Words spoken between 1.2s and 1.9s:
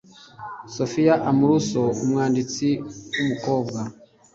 Amoruso,